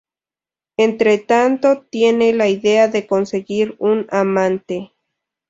[0.77, 4.93] Entretanto tiene la idea de conseguir un amante.